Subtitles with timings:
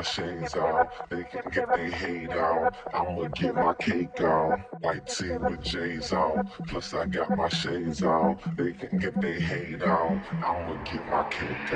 [0.00, 1.10] my shades out.
[1.10, 2.74] They can get their hate out.
[2.94, 4.60] I'ma get my cake out.
[4.80, 6.46] White tee with J's out.
[6.68, 8.38] Plus I got my shades out.
[8.56, 10.18] They can get their hate out.
[10.42, 11.74] I'ma get my cake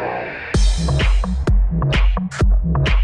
[2.89, 3.03] out.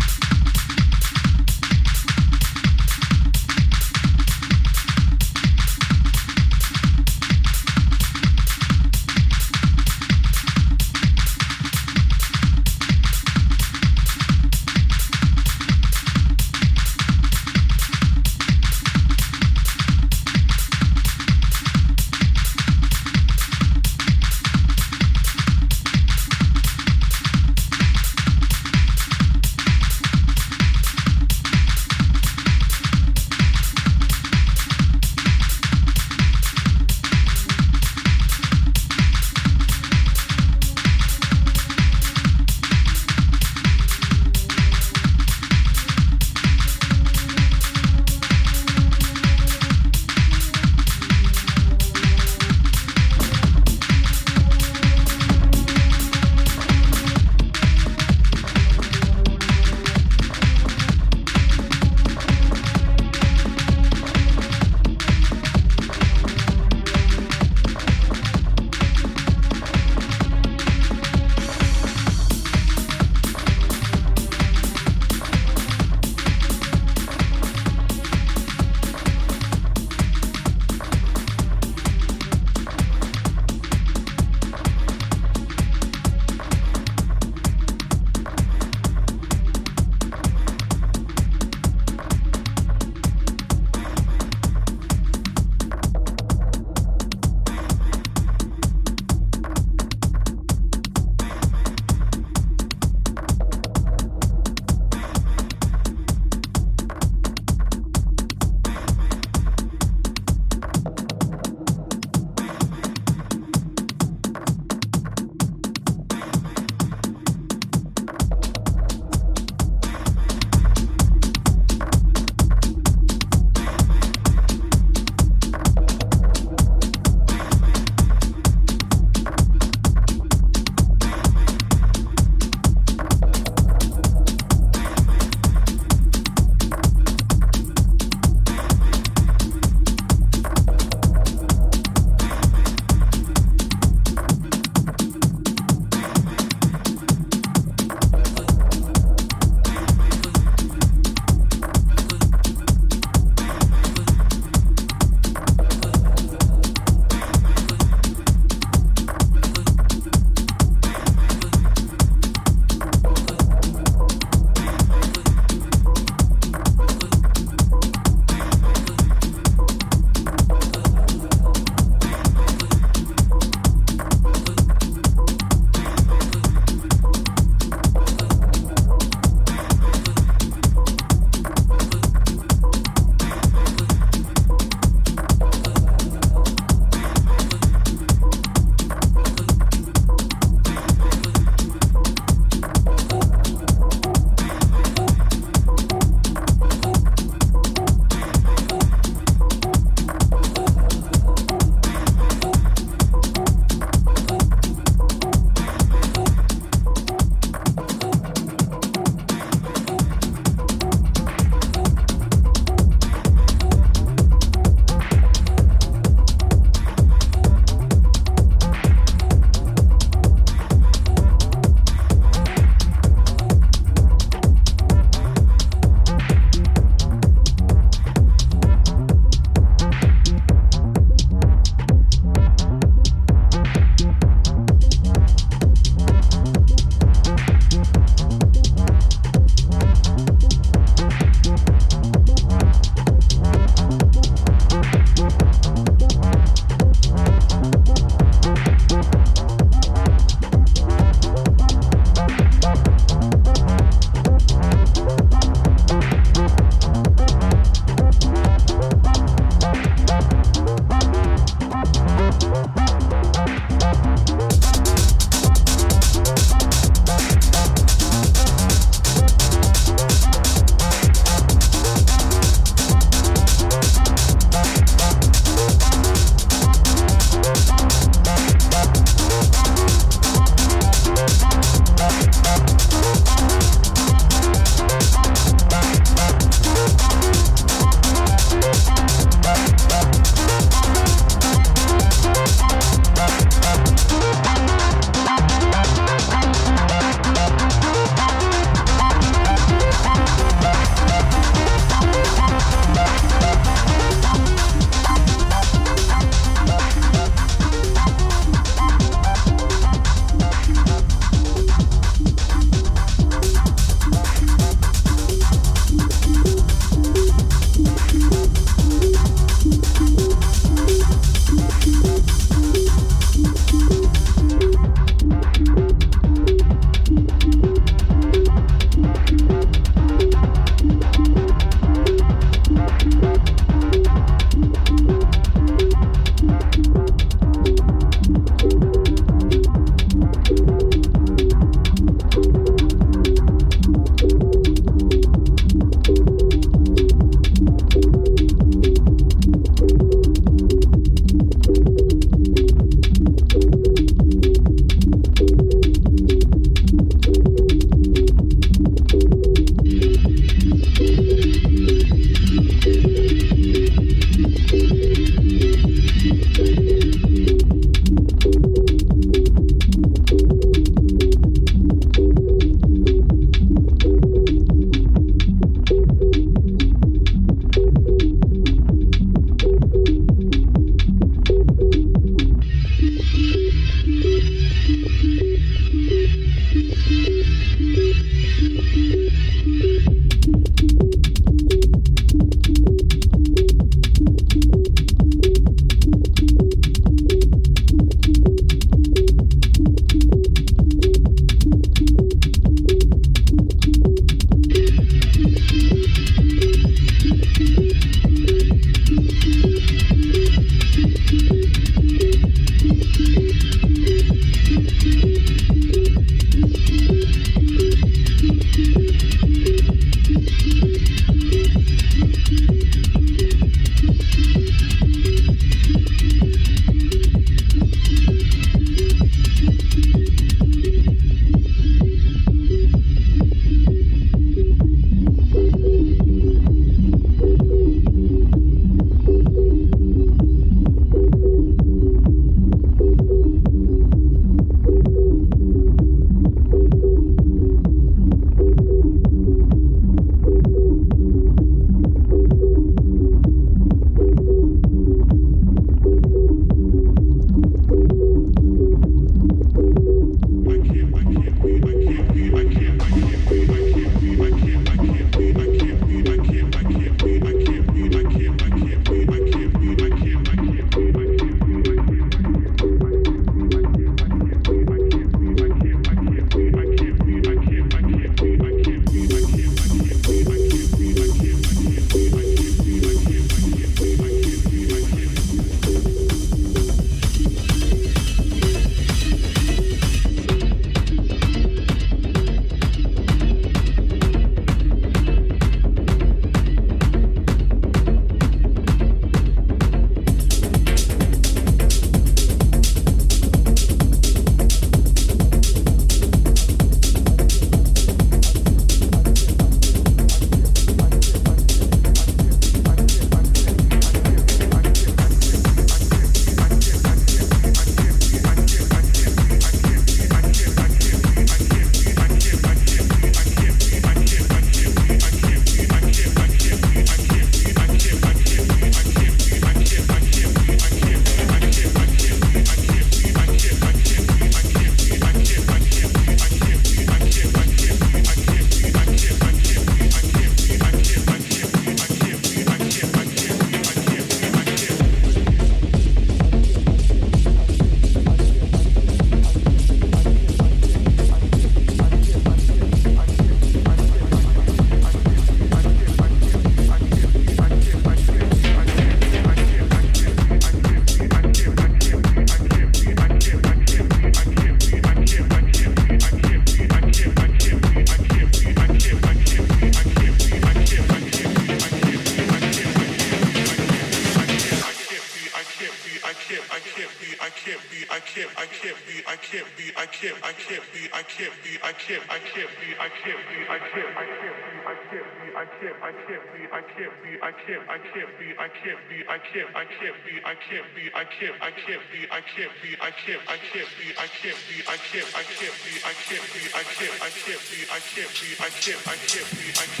[592.55, 595.93] can't be I can't I can't be I can't be I can't I can't be
[596.03, 599.51] I can't be I can't I can't be I can't be I can't I can't
[599.55, 600.00] be I can't